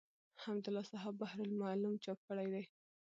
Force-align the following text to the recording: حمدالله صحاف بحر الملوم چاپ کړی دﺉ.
حمدالله 0.43 0.83
صحاف 0.91 1.13
بحر 1.21 1.39
الملوم 1.47 1.93
چاپ 2.03 2.19
کړی 2.27 2.45
دﺉ. 2.51 2.65